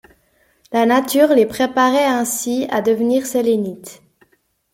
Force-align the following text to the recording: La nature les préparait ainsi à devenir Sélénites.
La 0.71 0.87
nature 0.87 1.27
les 1.35 1.45
préparait 1.45 2.07
ainsi 2.07 2.65
à 2.71 2.81
devenir 2.81 3.27
Sélénites. 3.27 4.01